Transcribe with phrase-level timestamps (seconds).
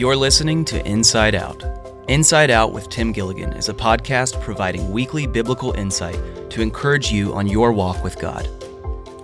[0.00, 1.62] You're listening to Inside Out.
[2.08, 6.18] Inside Out with Tim Gilligan is a podcast providing weekly biblical insight
[6.48, 8.48] to encourage you on your walk with God.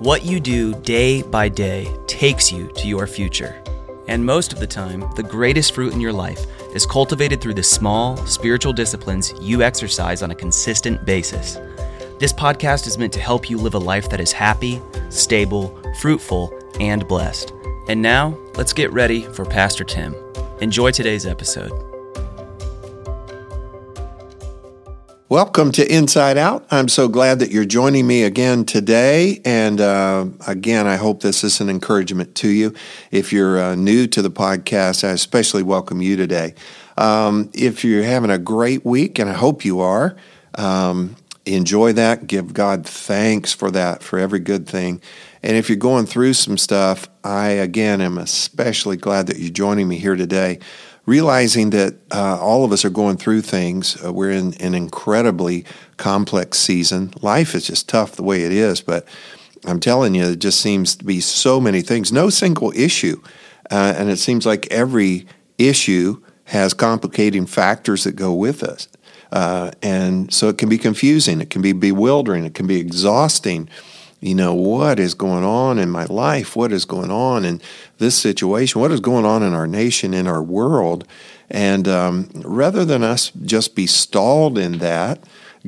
[0.01, 3.63] What you do day by day takes you to your future.
[4.07, 6.45] And most of the time, the greatest fruit in your life
[6.75, 11.55] is cultivated through the small, spiritual disciplines you exercise on a consistent basis.
[12.19, 16.53] This podcast is meant to help you live a life that is happy, stable, fruitful,
[16.81, 17.55] and blessed.
[17.89, 20.15] And now, let's get ready for Pastor Tim.
[20.61, 21.71] Enjoy today's episode.
[25.29, 26.67] Welcome to Inside Out.
[26.71, 29.43] I'm so glad that you're joining me again today.
[29.45, 32.73] And uh, again, I hope this is an encouragement to you.
[33.11, 36.55] If you're uh, new to the podcast, I especially welcome you today.
[36.97, 40.17] Um, if you're having a great week, and I hope you are,
[40.55, 42.27] um, enjoy that.
[42.27, 45.03] Give God thanks for that, for every good thing.
[45.47, 49.87] And if you're going through some stuff, I again am especially glad that you're joining
[49.87, 50.59] me here today
[51.07, 53.97] realizing that uh, all of us are going through things.
[54.05, 55.65] Uh, we're in an incredibly
[55.99, 57.13] complex season.
[57.23, 59.07] Life is just tough the way it is, but
[59.65, 62.11] I'm telling you, it just seems to be so many things.
[62.11, 63.23] No single issue.
[63.71, 68.89] Uh, and it seems like every issue has complicating factors that go with us.
[69.31, 73.69] Uh, and so it can be confusing, it can be bewildering, it can be exhausting
[74.21, 76.57] you know, what is going on in my life?
[76.57, 77.61] What is going on in
[77.99, 78.81] this situation?
[78.81, 81.07] What is going on in our nation, in our world?
[81.51, 85.23] And um, rather than us just be stalled in that,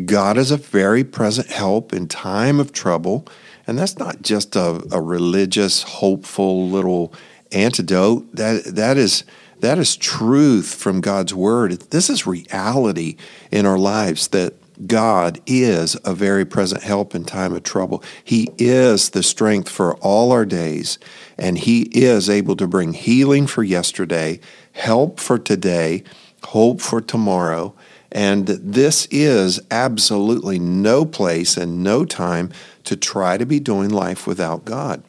[0.05, 3.27] God is a very present help in time of trouble.
[3.67, 7.13] And that's not just a, a religious, hopeful little
[7.53, 8.35] antidote.
[8.35, 9.25] That that is
[9.61, 11.73] that is truth from God's word.
[11.91, 13.17] This is reality
[13.51, 14.55] in our lives that
[14.87, 18.03] God is a very present help in time of trouble.
[18.23, 20.99] He is the strength for all our days,
[21.37, 24.41] and He is able to bring healing for yesterday,
[24.73, 26.05] help for today,
[26.45, 27.75] hope for tomorrow.
[28.11, 32.51] And this is absolutely no place and no time
[32.85, 35.03] to try to be doing life without God.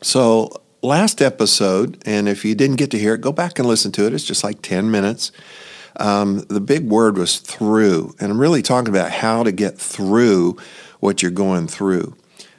[0.00, 0.50] So,
[0.82, 4.06] last episode, and if you didn't get to hear it, go back and listen to
[4.06, 4.12] it.
[4.12, 5.32] It's just like 10 minutes.
[5.96, 10.56] Um, the big word was through, and I'm really talking about how to get through
[11.00, 12.16] what you're going through.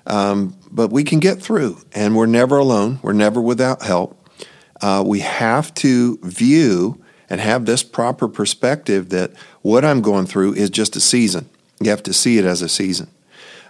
[0.08, 3.00] Um, but we can get through, and we're never alone.
[3.02, 4.18] We're never without help.
[4.82, 10.54] Uh, we have to view and have this proper perspective that what I'm going through
[10.54, 11.50] is just a season.
[11.80, 13.10] You have to see it as a season.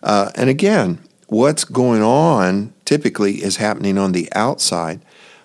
[0.04, 5.02] Uh, and again, what's going on typically is happening on the outside,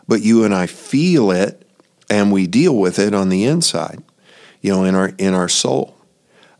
[0.08, 1.66] but you and I feel it
[2.10, 4.02] and we deal with it on the inside
[4.60, 5.96] you know, in our in our soul.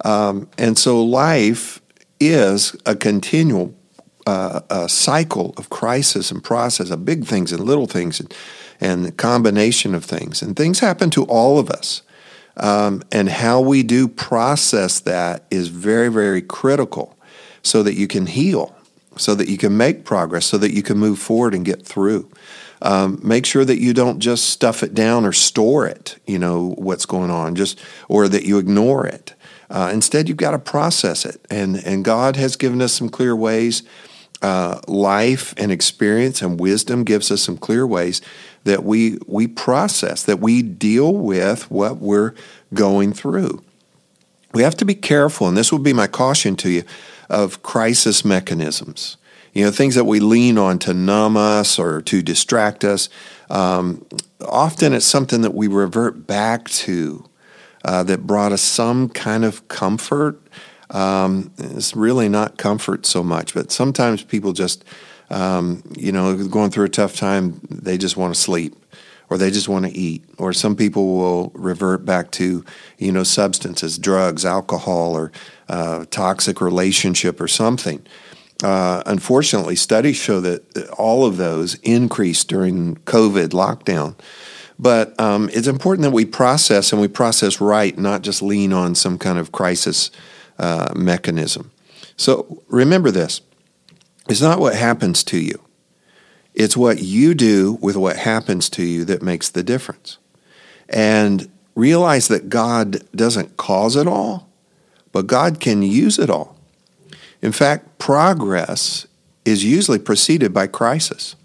[0.05, 1.81] Um, and so life
[2.19, 3.75] is a continual
[4.27, 8.35] uh, a cycle of crisis and process of big things and little things and,
[8.81, 10.43] and combination of things.
[10.43, 12.03] And things happen to all of us.
[12.57, 17.17] Um, and how we do process that is very, very critical
[17.63, 18.75] so that you can heal,
[19.17, 22.31] so that you can make progress, so that you can move forward and get through.
[22.83, 26.75] Um, make sure that you don't just stuff it down or store it, you know,
[26.79, 29.35] what's going on, just or that you ignore it.
[29.69, 31.45] Uh, instead, you've got to process it.
[31.51, 33.83] And, and God has given us some clear ways.
[34.43, 38.23] Uh, life and experience and wisdom gives us some clear ways
[38.65, 42.35] that we, we process, that we deal with what we're
[42.73, 43.63] going through.
[44.55, 46.85] We have to be careful, and this will be my caution to you,
[47.29, 49.19] of crisis mechanisms
[49.53, 53.09] you know, things that we lean on to numb us or to distract us.
[53.49, 54.07] Um,
[54.41, 57.25] often it's something that we revert back to
[57.85, 60.41] uh, that brought us some kind of comfort.
[60.91, 64.85] Um, it's really not comfort so much, but sometimes people just,
[65.31, 68.77] um, you know, going through a tough time, they just want to sleep
[69.31, 70.25] or they just want to eat.
[70.39, 72.65] Or some people will revert back to,
[72.99, 75.31] you know, substances, drugs, alcohol, or
[75.69, 78.05] uh, toxic relationship or something.
[78.63, 84.15] Uh, unfortunately, studies show that all of those increased during COVID lockdown.
[84.79, 88.95] But um, it's important that we process and we process right, not just lean on
[88.95, 90.11] some kind of crisis
[90.59, 91.71] uh, mechanism.
[92.17, 93.41] So remember this
[94.29, 95.61] it's not what happens to you,
[96.55, 100.19] it's what you do with what happens to you that makes the difference.
[100.89, 104.49] And realize that God doesn't cause it all,
[105.13, 106.60] but God can use it all.
[107.43, 109.07] In fact, progress
[109.45, 111.37] is usually preceded by crisis.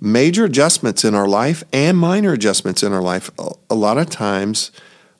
[0.00, 3.30] Major adjustments in our life and minor adjustments in our life,
[3.68, 4.70] a lot of times,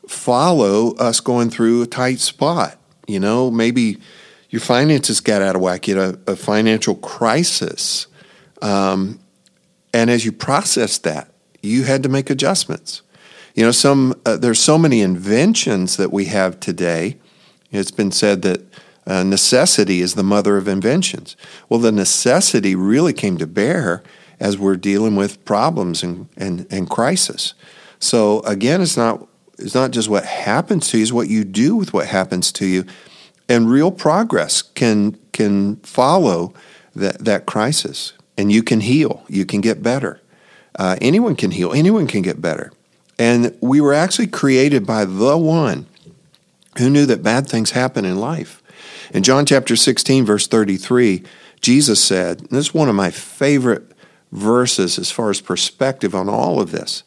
[0.08, 2.78] follow us going through a tight spot.
[3.06, 3.98] You know, maybe
[4.48, 8.06] your finances got out of whack, you had a, a financial crisis.
[8.62, 9.20] Um,
[9.92, 11.30] and as you process that,
[11.62, 13.02] you had to make adjustments.
[13.54, 17.18] You know, some uh, there's so many inventions that we have today.
[17.70, 18.62] It's been said that
[19.10, 21.36] uh, necessity is the mother of inventions.
[21.68, 24.04] Well, the necessity really came to bear
[24.38, 27.54] as we're dealing with problems and, and, and crisis.
[27.98, 29.26] So again, it's not
[29.58, 32.66] it's not just what happens to you, it's what you do with what happens to
[32.66, 32.84] you.
[33.48, 36.54] And real progress can can follow
[36.94, 38.12] that, that crisis.
[38.38, 40.20] And you can heal, you can get better.
[40.78, 42.72] Uh, anyone can heal, anyone can get better.
[43.18, 45.86] And we were actually created by the one
[46.78, 48.59] who knew that bad things happen in life.
[49.12, 51.24] In John chapter 16, verse 33,
[51.60, 53.92] Jesus said, this is one of my favorite
[54.32, 57.02] verses as far as perspective on all of this.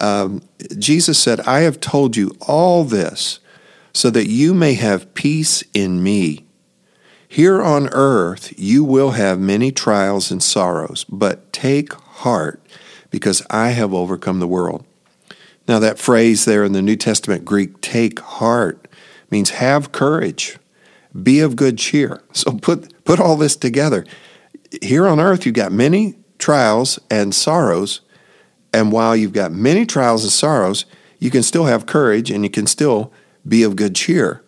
[0.00, 0.42] Um,
[0.78, 3.40] Jesus said, I have told you all this
[3.92, 6.44] so that you may have peace in me.
[7.28, 12.60] Here on earth you will have many trials and sorrows, but take heart
[13.10, 14.84] because I have overcome the world.
[15.68, 18.86] Now, that phrase there in the New Testament Greek, take heart,
[19.30, 20.58] means have courage,
[21.22, 22.22] be of good cheer.
[22.32, 24.04] So put, put all this together.
[24.82, 28.02] Here on earth, you've got many trials and sorrows.
[28.72, 30.84] And while you've got many trials and sorrows,
[31.18, 33.12] you can still have courage and you can still
[33.46, 34.42] be of good cheer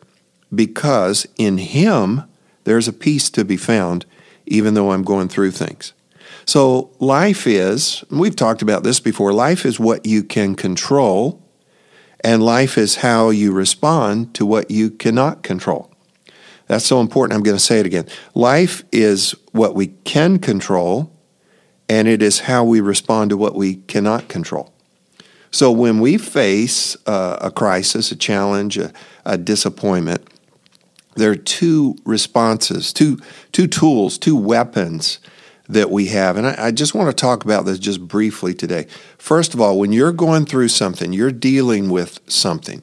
[0.55, 2.25] because in Him
[2.65, 4.05] there's a peace to be found,
[4.47, 5.93] even though I'm going through things.
[6.45, 11.43] So, life is, we've talked about this before, life is what you can control,
[12.25, 15.93] and life is how you respond to what you cannot control.
[16.69, 17.37] That's so important.
[17.37, 18.07] I'm going to say it again.
[18.35, 21.11] Life is what we can control,
[21.89, 24.73] and it is how we respond to what we cannot control.
[25.51, 28.93] So when we face uh, a crisis, a challenge, a,
[29.25, 30.29] a, disappointment,
[31.17, 33.19] there are two responses, two,
[33.51, 35.19] two tools, two weapons
[35.69, 36.37] that we have.
[36.37, 38.87] And I, I just want to talk about this just briefly today.
[39.17, 42.83] First of all, when you're going through something, you're dealing with something,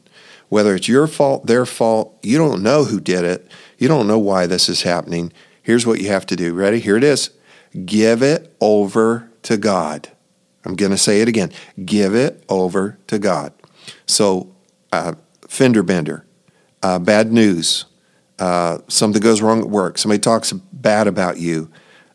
[0.50, 4.20] whether it's your fault, their fault, you don't know who did it, you don't know
[4.20, 5.32] why this is happening.
[5.62, 6.54] Here's what you have to do.
[6.54, 6.80] Ready?
[6.80, 7.32] Here it is
[7.86, 10.10] give it over to God.
[10.64, 11.52] I'm going to say it again
[11.84, 13.54] give it over to God.
[14.08, 14.56] So,
[14.92, 15.14] uh,
[15.48, 16.26] fender bender,
[16.82, 17.86] uh, bad news,
[18.40, 21.70] uh, something goes wrong at work, somebody talks bad about you,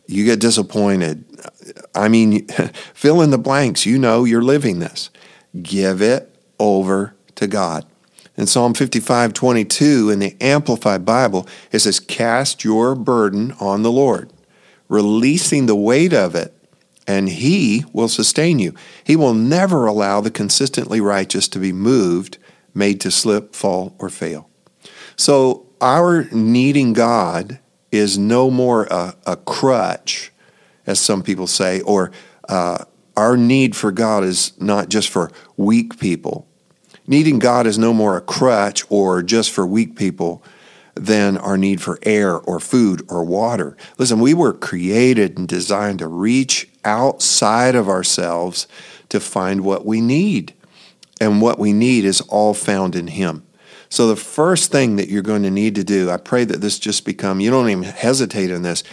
[0.06, 1.24] you get disappointed.
[1.94, 2.48] I mean,
[2.94, 3.86] fill in the blanks.
[3.86, 5.10] You know you're living this.
[5.62, 7.86] Give it over to God.
[8.40, 13.92] In Psalm 55 22 in the Amplified Bible, it says, Cast your burden on the
[13.92, 14.32] Lord
[14.88, 16.54] releasing the weight of it,
[17.06, 18.72] and He will sustain you.
[19.04, 22.38] He will never allow the consistently righteous to be moved,
[22.72, 24.48] made to slip, fall, or fail.
[25.16, 27.58] So, our needing God
[27.92, 30.32] is no more a, a crutch,
[30.86, 32.10] as some people say, or
[32.48, 32.86] uh,
[33.18, 36.46] our need for God is not just for weak people.
[37.10, 40.44] Needing God is no more a crutch or just for weak people
[40.94, 43.76] than our need for air or food or water.
[43.98, 48.68] Listen, we were created and designed to reach outside of ourselves
[49.08, 50.54] to find what we need.
[51.20, 53.42] And what we need is all found in Him.
[53.90, 56.78] So the first thing that you're going to need to do, I pray that this
[56.78, 58.84] just become, you don't even hesitate in this,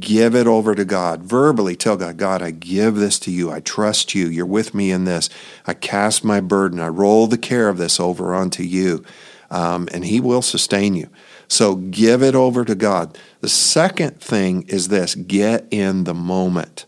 [0.00, 1.22] give it over to God.
[1.22, 3.52] Verbally tell God, God, I give this to you.
[3.52, 4.28] I trust you.
[4.28, 5.28] You're with me in this.
[5.66, 6.80] I cast my burden.
[6.80, 9.04] I roll the care of this over onto you.
[9.50, 11.10] Um, and He will sustain you.
[11.48, 13.18] So give it over to God.
[13.42, 16.86] The second thing is this get in the moment.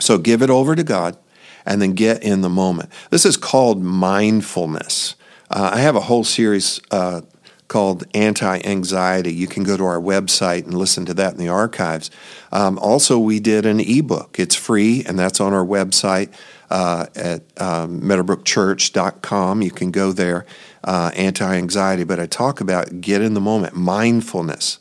[0.00, 1.16] So give it over to God
[1.64, 2.90] and then get in the moment.
[3.10, 5.14] This is called mindfulness.
[5.50, 7.22] Uh, I have a whole series uh,
[7.68, 9.32] called Anti Anxiety.
[9.32, 12.10] You can go to our website and listen to that in the archives.
[12.52, 14.38] Um, also, we did an ebook.
[14.38, 16.32] It's free, and that's on our website
[16.70, 19.62] uh, at um, meadowbrookchurch.com.
[19.62, 20.46] You can go there
[20.82, 24.78] uh, anti anxiety, but I talk about get in the moment, mindfulness.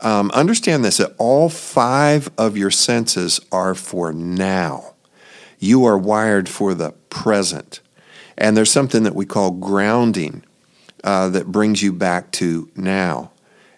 [0.00, 4.94] Um, understand this that all five of your senses are for now.
[5.58, 7.80] You are wired for the present.
[8.40, 10.42] And there's something that we call grounding
[11.04, 13.30] uh, that brings you back to now.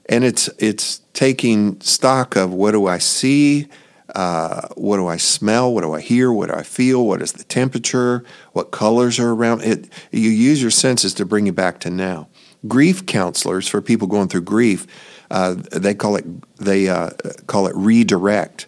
[0.06, 3.66] And it's, it's taking stock of what do I see?
[4.14, 5.72] Uh, what do I smell?
[5.72, 6.32] What do I hear?
[6.32, 7.04] What do I feel?
[7.06, 8.24] What is the temperature?
[8.52, 9.62] What colors are around?
[9.62, 12.28] It, you use your senses to bring you back to now.
[12.68, 14.86] Grief counselors for people going through grief,
[15.30, 16.24] uh, they call it
[16.58, 17.10] they uh,
[17.46, 18.66] call it redirect.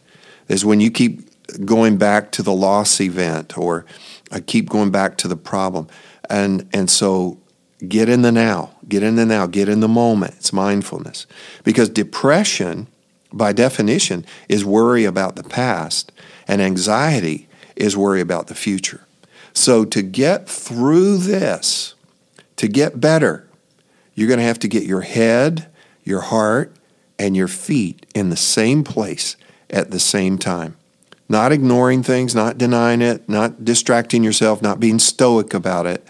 [0.48, 1.28] Is when you keep
[1.64, 3.84] going back to the loss event or
[4.30, 5.88] I keep going back to the problem,
[6.28, 7.38] and and so
[7.86, 10.34] get in the now, get in the now, get in the moment.
[10.36, 11.26] It's mindfulness
[11.64, 12.88] because depression
[13.34, 16.12] by definition, is worry about the past,
[16.46, 19.06] and anxiety is worry about the future.
[19.52, 21.94] So, to get through this,
[22.56, 23.46] to get better,
[24.14, 25.68] you're going to have to get your head,
[26.04, 26.72] your heart,
[27.18, 29.36] and your feet in the same place
[29.68, 30.76] at the same time.
[31.28, 36.06] Not ignoring things, not denying it, not distracting yourself, not being stoic about it,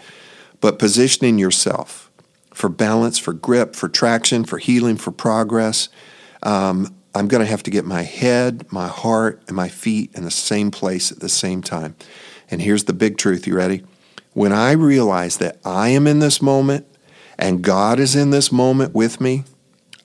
[0.59, 2.11] but positioning yourself
[2.53, 5.89] for balance, for grip, for traction, for healing, for progress.
[6.43, 10.23] Um, I'm going to have to get my head, my heart, and my feet in
[10.23, 11.95] the same place at the same time.
[12.51, 13.47] And here's the big truth.
[13.47, 13.83] You ready?
[14.33, 16.85] When I realize that I am in this moment
[17.37, 19.43] and God is in this moment with me,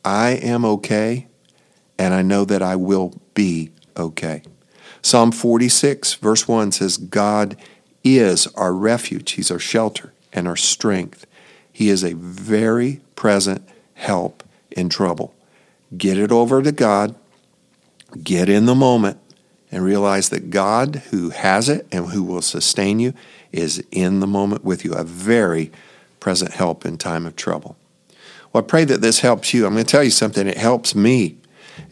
[0.05, 1.27] I am okay
[1.99, 4.43] and I know that I will be okay.
[5.03, 7.57] Psalm 46, verse 1 says, God
[8.05, 11.27] is our refuge, He's our shelter and our strength.
[11.73, 15.35] He is a very present help in trouble.
[15.97, 17.15] Get it over to God,
[18.23, 19.19] get in the moment,
[19.73, 23.15] and realize that God, who has it and who will sustain you,
[23.53, 25.71] is in the moment with you, a very
[26.19, 27.77] present help in time of trouble.
[28.53, 29.65] Well, I pray that this helps you.
[29.65, 31.37] I'm going to tell you something, it helps me.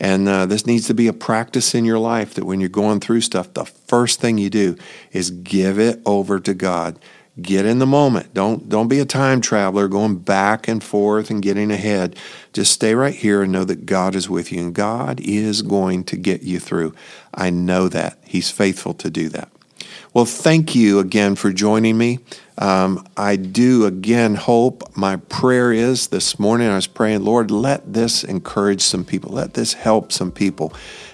[0.00, 3.00] And uh, this needs to be a practice in your life that when you're going
[3.00, 4.76] through stuff, the first thing you do
[5.12, 6.98] is give it over to God.
[7.40, 8.34] Get in the moment.
[8.34, 12.16] Don't don't be a time traveler going back and forth and getting ahead.
[12.52, 16.02] Just stay right here and know that God is with you and God is going
[16.04, 16.94] to get you through.
[17.32, 18.18] I know that.
[18.24, 19.52] He's faithful to do that.
[20.14, 22.20] Well, thank you again for joining me.
[22.58, 27.92] Um, I do again hope, my prayer is this morning, I was praying, Lord, let
[27.92, 29.32] this encourage some people.
[29.32, 30.72] Let this help some people.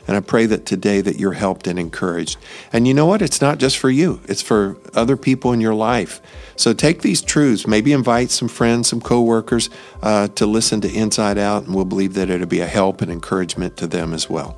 [0.09, 2.39] And I pray that today that you're helped and encouraged.
[2.73, 3.21] And you know what?
[3.21, 6.23] It's not just for you, it's for other people in your life.
[6.57, 9.69] So take these truths, maybe invite some friends, some coworkers
[10.03, 13.11] uh, to listen to Inside Out, and we'll believe that it'll be a help and
[13.11, 14.57] encouragement to them as well.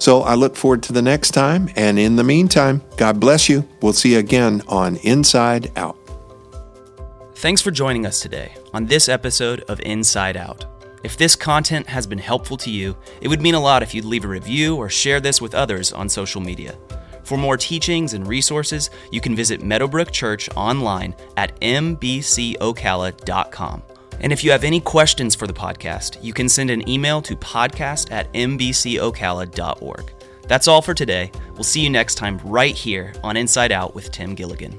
[0.00, 1.70] So I look forward to the next time.
[1.76, 3.68] And in the meantime, God bless you.
[3.82, 5.96] We'll see you again on Inside Out.
[7.36, 10.64] Thanks for joining us today on this episode of Inside Out.
[11.02, 14.04] If this content has been helpful to you, it would mean a lot if you'd
[14.04, 16.76] leave a review or share this with others on social media.
[17.22, 23.82] For more teachings and resources, you can visit Meadowbrook Church online at mbcocala.com.
[24.20, 27.36] And if you have any questions for the podcast, you can send an email to
[27.36, 30.12] podcast at mbcocala.org.
[30.46, 31.30] That's all for today.
[31.54, 34.78] We'll see you next time right here on Inside Out with Tim Gilligan.